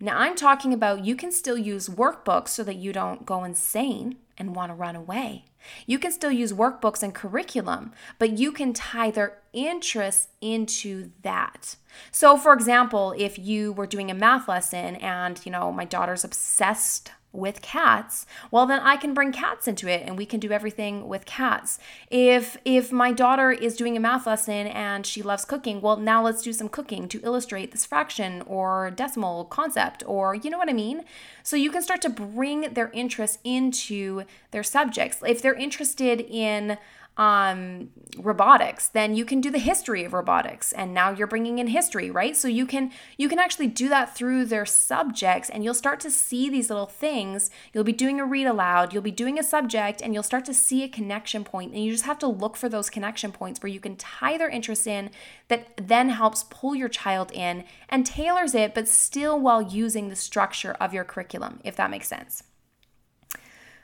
[0.00, 4.16] Now, I'm talking about you can still use workbooks so that you don't go insane
[4.36, 5.44] and want to run away.
[5.86, 11.76] You can still use workbooks and curriculum, but you can tie their interests into that.
[12.10, 16.24] So, for example, if you were doing a math lesson and, you know, my daughter's
[16.24, 20.52] obsessed with cats well then i can bring cats into it and we can do
[20.52, 21.78] everything with cats.
[22.10, 26.22] If if my daughter is doing a math lesson and she loves cooking well now
[26.22, 30.68] let's do some cooking to illustrate this fraction or decimal concept or you know what
[30.68, 31.04] i mean?
[31.42, 35.18] So you can start to bring their interests into their subjects.
[35.26, 36.78] If they're interested in
[37.16, 41.66] um, robotics, then you can do the history of robotics, and now you're bringing in
[41.66, 42.34] history, right?
[42.34, 46.10] So you can you can actually do that through their subjects, and you'll start to
[46.10, 47.50] see these little things.
[47.72, 50.54] You'll be doing a read aloud, you'll be doing a subject, and you'll start to
[50.54, 53.72] see a connection point, and you just have to look for those connection points where
[53.72, 55.10] you can tie their interest in
[55.48, 60.16] that then helps pull your child in and tailors it, but still while using the
[60.16, 62.42] structure of your curriculum, if that makes sense.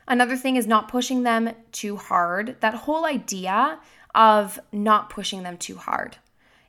[0.09, 2.57] Another thing is not pushing them too hard.
[2.61, 3.79] That whole idea
[4.15, 6.17] of not pushing them too hard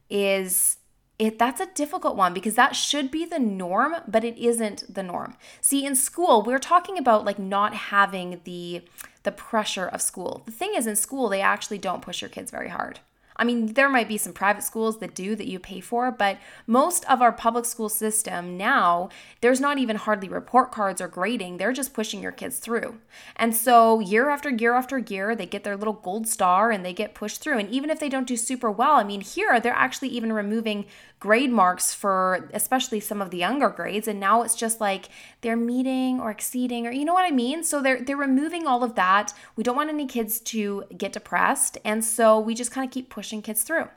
[0.09, 0.77] is
[1.17, 5.03] it that's a difficult one because that should be the norm but it isn't the
[5.03, 5.35] norm.
[5.61, 8.81] See in school we're talking about like not having the
[9.23, 10.43] the pressure of school.
[10.45, 12.99] The thing is in school they actually don't push your kids very hard
[13.39, 16.37] I mean, there might be some private schools that do that you pay for, but
[16.67, 19.07] most of our public school system now,
[19.39, 21.57] there's not even hardly report cards or grading.
[21.57, 22.99] They're just pushing your kids through.
[23.37, 26.93] And so year after year after year, they get their little gold star and they
[26.93, 27.59] get pushed through.
[27.59, 30.85] And even if they don't do super well, I mean, here they're actually even removing
[31.19, 35.09] grade marks for especially some of the younger grades and now it's just like
[35.41, 37.63] they're meeting or exceeding or you know what I mean?
[37.63, 39.33] So they're they're removing all of that.
[39.55, 43.09] We don't want any kids to get depressed and so we just kind of keep
[43.09, 43.89] pushing kids through.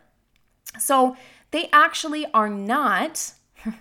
[0.78, 1.16] So
[1.52, 3.34] they actually are not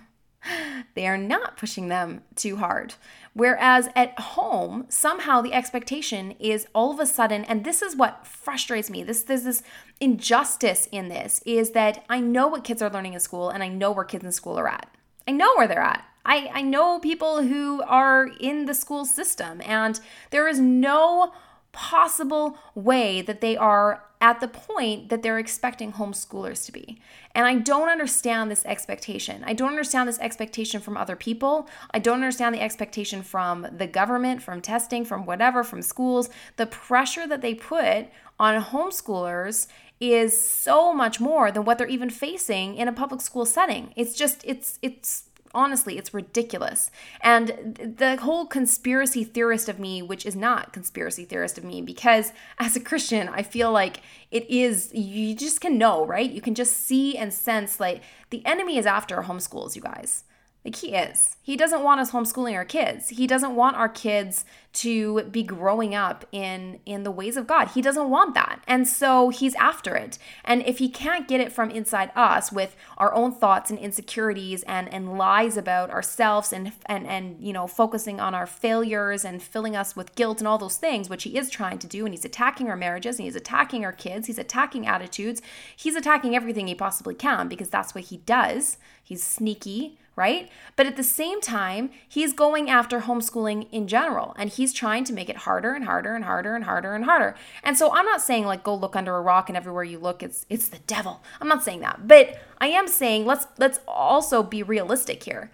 [0.94, 2.94] they are not pushing them too hard.
[3.34, 8.26] Whereas at home, somehow the expectation is all of a sudden, and this is what
[8.26, 9.02] frustrates me.
[9.02, 9.62] This there's this
[10.00, 13.68] injustice in this is that I know what kids are learning in school and I
[13.68, 14.88] know where kids in school are at.
[15.26, 16.04] I know where they're at.
[16.24, 19.98] I, I know people who are in the school system, and
[20.30, 21.32] there is no
[21.72, 27.00] possible way that they are at the point that they're expecting homeschoolers to be.
[27.34, 29.42] And I don't understand this expectation.
[29.44, 31.68] I don't understand this expectation from other people.
[31.90, 36.30] I don't understand the expectation from the government, from testing, from whatever, from schools.
[36.56, 38.06] The pressure that they put
[38.38, 39.66] on homeschoolers
[39.98, 43.92] is so much more than what they're even facing in a public school setting.
[43.96, 46.90] It's just it's it's honestly, it's ridiculous.
[47.20, 52.32] And the whole conspiracy theorist of me, which is not conspiracy theorist of me, because
[52.58, 56.30] as a Christian, I feel like it is, you just can know, right?
[56.30, 60.24] You can just see and sense like the enemy is after homeschools, you guys.
[60.64, 61.36] Like he is.
[61.42, 63.08] He doesn't want us homeschooling our kids.
[63.08, 64.44] He doesn't want our kids
[64.74, 67.70] to be growing up in in the ways of God.
[67.70, 68.62] He doesn't want that.
[68.68, 70.18] And so he's after it.
[70.44, 74.62] And if he can't get it from inside us with our own thoughts and insecurities
[74.62, 79.42] and and lies about ourselves and and and you know, focusing on our failures and
[79.42, 82.14] filling us with guilt and all those things, which he is trying to do and
[82.14, 85.42] he's attacking our marriages and he's attacking our kids, he's attacking attitudes.
[85.76, 88.78] He's attacking everything he possibly can because that's what he does.
[89.02, 90.50] He's sneaky right?
[90.76, 95.12] But at the same time, he's going after homeschooling in general and he's trying to
[95.12, 97.34] make it harder and harder and harder and harder and harder.
[97.62, 100.22] And so I'm not saying like go look under a rock and everywhere you look
[100.22, 101.22] it's it's the devil.
[101.40, 102.06] I'm not saying that.
[102.06, 105.50] But I am saying let's let's also be realistic here.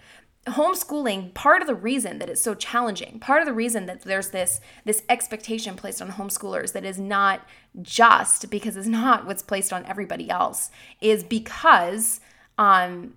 [0.46, 4.30] homeschooling part of the reason that it's so challenging part of the reason that there's
[4.30, 7.46] this this expectation placed on homeschoolers that is not
[7.82, 12.20] just because it's not what's placed on everybody else is because
[12.56, 13.14] um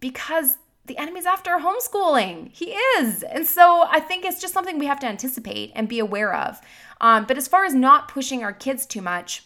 [0.00, 4.86] because the enemy's after homeschooling he is and so i think it's just something we
[4.86, 6.60] have to anticipate and be aware of
[7.00, 9.44] um, but as far as not pushing our kids too much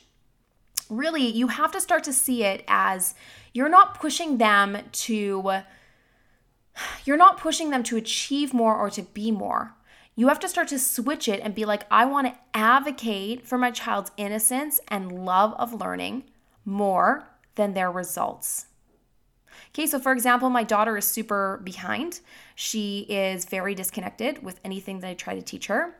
[0.90, 3.14] really you have to start to see it as
[3.52, 5.62] you're not pushing them to
[7.04, 9.74] you're not pushing them to achieve more or to be more.
[10.16, 13.58] You have to start to switch it and be like, I want to advocate for
[13.58, 16.24] my child's innocence and love of learning
[16.64, 18.66] more than their results.
[19.74, 22.20] Okay, so for example, my daughter is super behind.
[22.54, 25.94] She is very disconnected with anything that I try to teach her.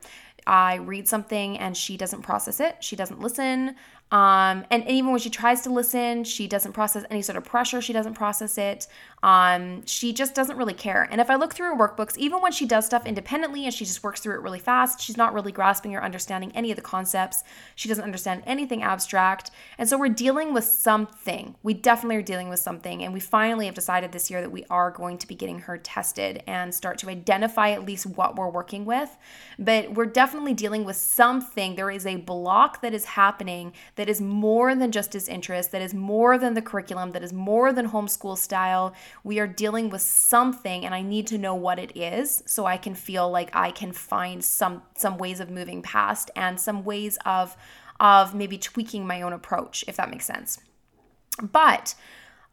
[0.47, 2.77] I read something and she doesn't process it.
[2.83, 3.75] She doesn't listen.
[4.11, 7.43] Um, and, and, even when she tries to listen, she doesn't process any sort of
[7.43, 7.81] pressure.
[7.81, 8.85] She doesn't process it.
[9.25, 11.07] Um, she just doesn't really care.
[11.09, 13.83] And if I look through her workbooks, even when she does stuff independently and she
[13.83, 16.83] just works through it really fast, she's not really grasping or understanding any of the
[16.83, 17.43] concepts.
[17.73, 19.49] She doesn't understand anything abstract.
[19.79, 21.55] And so we're dealing with something.
[21.63, 23.01] We definitely are dealing with something.
[23.01, 25.79] And we finally have decided this year that we are going to be getting her
[25.79, 29.17] tested and start to identify at least what we're working with.
[29.57, 31.73] But we're definitely dealing with something.
[31.73, 35.81] There is a block that is happening that is more than just his interest, that
[35.81, 38.93] is more than the curriculum, that is more than homeschool style.
[39.23, 42.77] We are dealing with something and I need to know what it is so I
[42.77, 47.17] can feel like I can find some some ways of moving past and some ways
[47.25, 47.55] of
[47.99, 50.59] of maybe tweaking my own approach if that makes sense.
[51.41, 51.95] But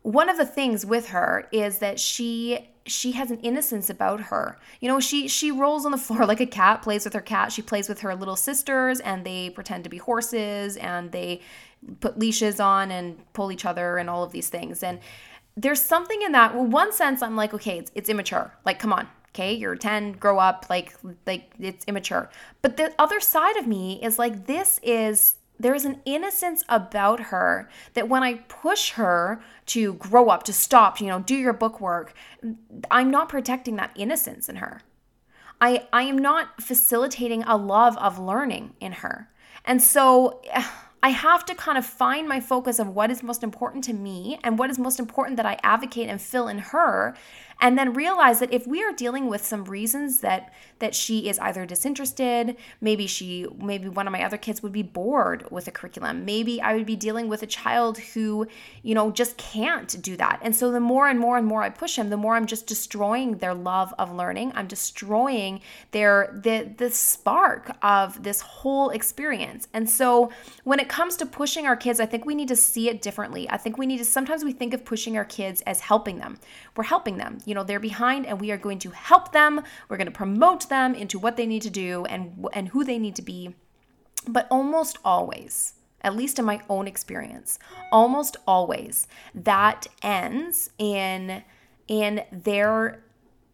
[0.03, 4.59] one of the things with her is that she she has an innocence about her.
[4.81, 7.53] You know, she she rolls on the floor like a cat, plays with her cat.
[7.53, 11.41] She plays with her little sisters and they pretend to be horses and they
[12.01, 14.83] put leashes on and pull each other and all of these things.
[14.83, 15.01] And
[15.57, 16.55] there's something in that.
[16.55, 18.55] Well, one sense I'm like, okay, it's it's immature.
[18.65, 19.09] Like, come on.
[19.31, 20.95] Okay, you're 10, grow up, like
[21.27, 22.31] like it's immature.
[22.61, 27.21] But the other side of me is like this is there is an innocence about
[27.21, 31.53] her that when I push her to grow up, to stop, you know, do your
[31.53, 32.15] book work,
[32.91, 34.83] I'm not protecting that innocence in her.
[35.61, 39.31] I, I am not facilitating a love of learning in her.
[39.65, 40.43] And so
[41.05, 44.39] I have to kind of find my focus of what is most important to me
[44.45, 47.17] and what is most important that I advocate and fill in her
[47.61, 50.53] and then realize that if we are dealing with some reasons that
[50.83, 54.83] that she is either disinterested maybe she maybe one of my other kids would be
[54.83, 56.25] bored with the curriculum.
[56.25, 58.47] Maybe i would be dealing with a child who
[58.83, 60.41] you know just can't do that.
[60.43, 62.67] And so the more and more and more i push him, the more i'm just
[62.67, 64.53] destroying their love of learning.
[64.55, 65.61] I'm destroying
[65.93, 69.69] their the the spark of this whole experience.
[69.73, 70.31] And so
[70.65, 73.49] when it comes to pushing our kids i think we need to see it differently.
[73.49, 76.39] I think we need to sometimes we think of pushing our kids as helping them.
[76.77, 77.39] We're helping them.
[77.45, 79.63] You know they're behind and we are going to help them.
[79.89, 82.99] We're going to promote them into what they need to do and and who they
[82.99, 83.55] need to be.
[84.27, 87.59] But almost always at least in my own experience
[87.91, 91.43] almost always that ends in
[91.89, 93.03] in their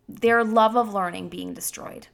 [0.08, 2.08] their love of learning being destroyed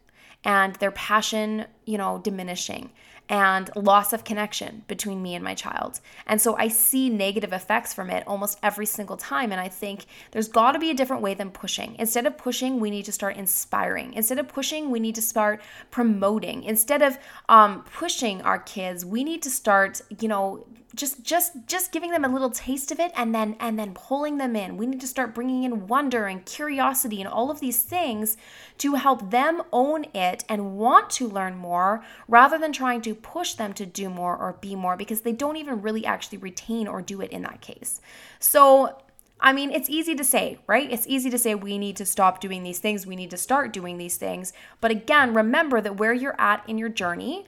[0.44, 2.90] and their passion you know diminishing
[3.28, 6.00] and loss of connection between me and my child.
[6.26, 9.50] And so I see negative effects from it almost every single time.
[9.50, 11.96] And I think there's got to be a different way than pushing.
[11.98, 14.12] Instead of pushing, we need to start inspiring.
[14.12, 16.64] Instead of pushing, we need to start promoting.
[16.64, 17.18] Instead of
[17.48, 22.24] um, pushing our kids, we need to start, you know, just just just giving them
[22.24, 25.06] a little taste of it and then and then pulling them in we need to
[25.06, 28.36] start bringing in wonder and curiosity and all of these things
[28.78, 33.54] to help them own it and want to learn more rather than trying to push
[33.54, 37.02] them to do more or be more because they don't even really actually retain or
[37.02, 38.00] do it in that case
[38.38, 39.00] so
[39.40, 40.90] I mean, it's easy to say, right?
[40.90, 43.74] It's easy to say we need to stop doing these things, we need to start
[43.74, 44.54] doing these things.
[44.80, 47.46] But again, remember that where you're at in your journey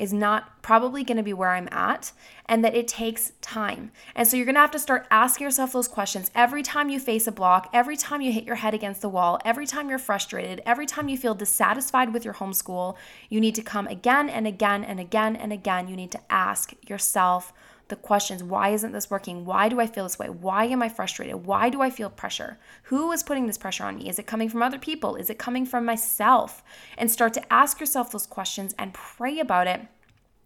[0.00, 2.12] is not probably going to be where I'm at
[2.46, 3.92] and that it takes time.
[4.14, 6.98] And so you're going to have to start asking yourself those questions every time you
[6.98, 9.98] face a block, every time you hit your head against the wall, every time you're
[9.98, 12.96] frustrated, every time you feel dissatisfied with your homeschool.
[13.28, 15.86] You need to come again and again and again and again.
[15.86, 17.52] You need to ask yourself
[17.90, 19.44] the questions why isn't this working?
[19.44, 20.30] Why do I feel this way?
[20.30, 21.44] Why am I frustrated?
[21.46, 22.58] Why do I feel pressure?
[22.84, 24.08] Who is putting this pressure on me?
[24.08, 25.16] Is it coming from other people?
[25.16, 26.62] Is it coming from myself?
[26.96, 29.82] And start to ask yourself those questions and pray about it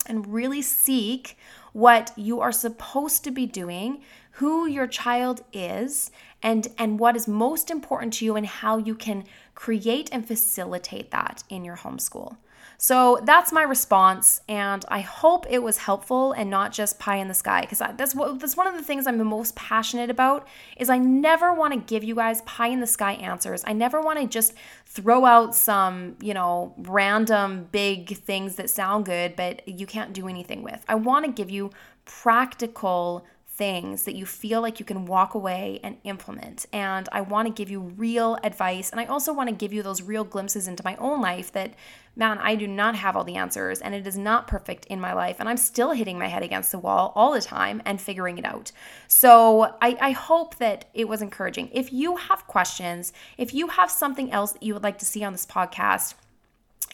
[0.07, 1.39] and really seek
[1.73, 6.11] what you are supposed to be doing, who your child is,
[6.43, 9.25] and and what is most important to you and how you can
[9.55, 12.37] create and facilitate that in your homeschool.
[12.85, 17.29] So that's my response, and I hope it was helpful and not just pie in
[17.29, 17.63] the sky.
[17.63, 20.47] Because that's what that's one of the things I'm the most passionate about.
[20.77, 23.65] Is I never want to give you guys pie in the sky answers.
[23.67, 24.53] I never want to just
[24.85, 30.29] throw out some you know random big things that sound good, but you can't do
[30.29, 30.85] anything with.
[30.87, 31.71] I want to give you
[32.05, 33.25] practical
[33.57, 36.67] things that you feel like you can walk away and implement.
[36.73, 38.91] And I want to give you real advice.
[38.91, 41.75] And I also want to give you those real glimpses into my own life that,
[42.17, 45.13] man, I do not have all the answers and it is not perfect in my
[45.13, 45.37] life.
[45.39, 48.45] And I'm still hitting my head against the wall all the time and figuring it
[48.45, 48.73] out.
[49.07, 51.71] So I, I hope that it was encouraging.
[51.73, 55.23] If you have questions, if you have something else that you would like to see
[55.23, 56.15] on this podcast,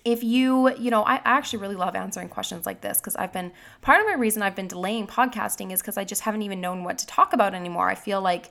[0.05, 3.53] if you, you know, I actually really love answering questions like this because I've been
[3.83, 6.85] part of my reason I've been delaying podcasting is because I just haven't even known
[6.85, 7.89] what to talk about anymore.
[7.89, 8.51] I feel like,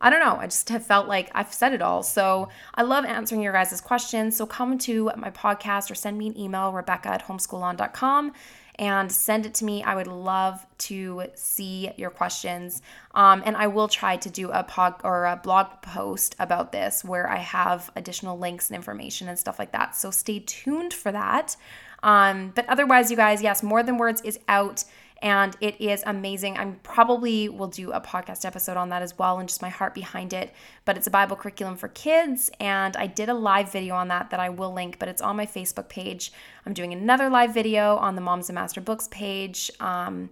[0.00, 2.02] I don't know, I just have felt like I've said it all.
[2.02, 4.36] So I love answering your guys' questions.
[4.36, 8.32] So come to my podcast or send me an email, Rebecca at homeschoolon.com
[8.78, 9.82] and send it to me.
[9.82, 12.82] I would love to see your questions.
[13.14, 17.04] Um, and I will try to do a pod or a blog post about this
[17.04, 19.96] where I have additional links and information and stuff like that.
[19.96, 21.56] So stay tuned for that.
[22.02, 24.84] Um, but otherwise, you guys, yes, More Than Words is out
[25.22, 26.58] and it is amazing.
[26.58, 29.94] I probably will do a podcast episode on that as well and just my heart
[29.94, 30.52] behind it.
[30.84, 34.30] But it's a Bible curriculum for kids, and I did a live video on that
[34.30, 36.32] that I will link, but it's on my Facebook page.
[36.64, 39.70] I'm doing another live video on the Moms and Master Books page.
[39.80, 40.30] Um,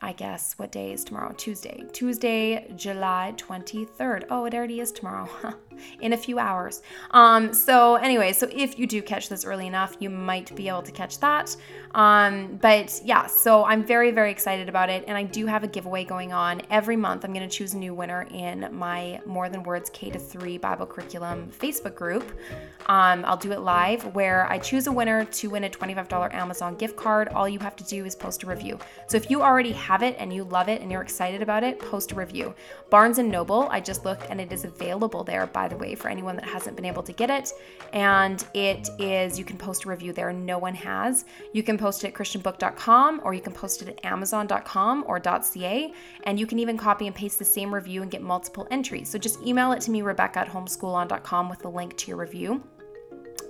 [0.00, 1.32] I guess what day is tomorrow?
[1.32, 1.84] Tuesday.
[1.92, 4.26] Tuesday, July 23rd.
[4.30, 5.28] Oh, it already is tomorrow.
[6.00, 6.82] in a few hours.
[7.10, 10.82] Um, so anyway, so if you do catch this early enough, you might be able
[10.82, 11.56] to catch that.
[11.94, 15.04] Um, but yeah, so I'm very, very excited about it.
[15.06, 17.24] And I do have a giveaway going on every month.
[17.24, 20.58] I'm going to choose a new winner in my More Than Words K to 3
[20.58, 22.32] Bible Curriculum Facebook group.
[22.86, 26.74] Um, I'll do it live where I choose a winner to win a $25 Amazon
[26.76, 27.28] gift card.
[27.28, 28.78] All you have to do is post a review.
[29.06, 31.78] So if you already have it and you love it and you're excited about it,
[31.78, 32.54] post a review.
[32.90, 36.08] Barnes and Noble, I just looked and it is available there, by the way, for
[36.08, 37.50] anyone that hasn't been able to get it.
[37.94, 40.30] And it is, you can post a review there.
[40.30, 41.24] No one has.
[41.54, 45.94] You can post it at christianbook.com or you can post it at amazon.com or .ca.
[46.24, 49.08] And you can even copy and paste the same review and get multiple entries.
[49.08, 52.62] So just email it to me, Rebecca at homeschoolon.com with the link to your review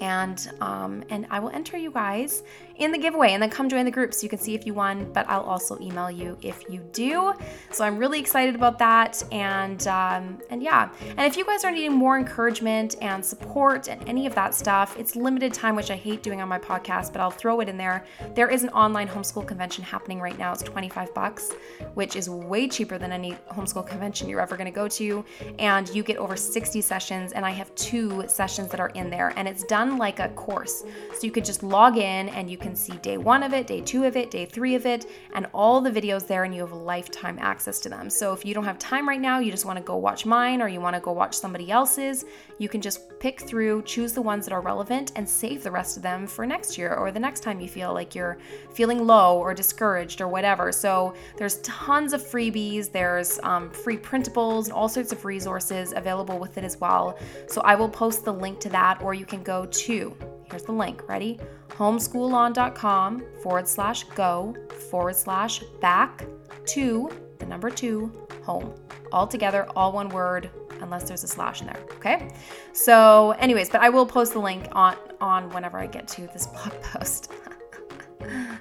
[0.00, 2.42] and um, and I will enter you guys
[2.76, 4.74] in the giveaway and then come join the group so you can see if you
[4.74, 7.32] won but I'll also email you if you do.
[7.70, 10.90] So I'm really excited about that and um, and yeah.
[11.16, 14.96] And if you guys are needing more encouragement and support and any of that stuff
[14.98, 17.76] it's limited time which I hate doing on my podcast but I'll throw it in
[17.76, 18.04] there.
[18.34, 20.52] There is an online homeschool convention happening right now.
[20.52, 21.52] It's 25 bucks
[21.94, 25.24] which is way cheaper than any homeschool convention you're ever going to go to.
[25.58, 29.32] And you get over 60 sessions and I have two sessions that are in there
[29.36, 30.84] and it's done like a course.
[31.12, 33.82] So you could just log in and you can see day one of it, day
[33.82, 35.04] two of it, day three of it,
[35.34, 38.08] and all the videos there, and you have lifetime access to them.
[38.08, 40.62] So if you don't have time right now, you just want to go watch mine
[40.62, 42.24] or you want to go watch somebody else's,
[42.58, 45.98] you can just pick through, choose the ones that are relevant, and save the rest
[45.98, 48.38] of them for next year or the next time you feel like you're
[48.72, 50.72] feeling low or discouraged or whatever.
[50.72, 56.38] So there's tons of freebies, there's um, free printables, and all sorts of resources available
[56.38, 57.18] with it as well.
[57.46, 60.16] So I will post the link to that, or you can go to,
[60.50, 61.38] here's the link, ready?
[61.70, 64.54] homeschoolon.com forward slash go
[64.90, 66.26] forward slash back
[66.66, 68.12] to the number two
[68.44, 68.74] home.
[69.12, 71.80] All together, all one word, unless there's a slash in there.
[71.96, 72.32] Okay.
[72.72, 76.46] So, anyways, but I will post the link on on whenever I get to this
[76.54, 77.32] blog post.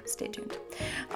[0.06, 0.58] Stay tuned.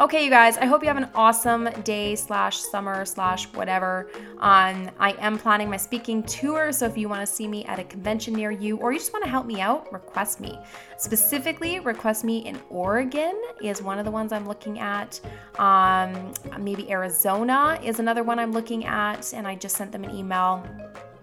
[0.00, 4.08] Okay, you guys, I hope you have an awesome day slash summer slash whatever.
[4.38, 7.78] Um, I am planning my speaking tour, so if you want to see me at
[7.78, 10.58] a convention near you or you just want to help me out, request me.
[10.96, 15.20] Specifically, request me in Oregon is one of the ones I'm looking at.
[15.58, 20.16] Um, maybe Arizona is another one I'm looking at, and I just sent them an
[20.16, 20.66] email.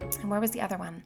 [0.02, 1.04] And where was the other one?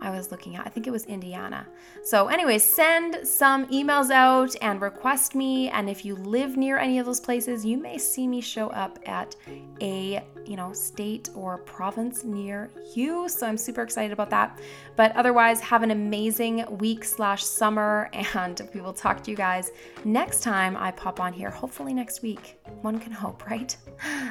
[0.00, 0.66] I was looking at.
[0.66, 1.66] I think it was Indiana.
[2.04, 5.68] So, anyways, send some emails out and request me.
[5.70, 8.98] And if you live near any of those places, you may see me show up
[9.06, 9.36] at
[9.80, 13.28] a you know state or province near you.
[13.28, 14.58] So I'm super excited about that.
[14.96, 19.70] But otherwise, have an amazing week slash summer, and we will talk to you guys
[20.04, 21.50] next time I pop on here.
[21.50, 22.58] Hopefully next week.
[22.82, 23.76] One can hope, right?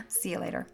[0.08, 0.68] see you later.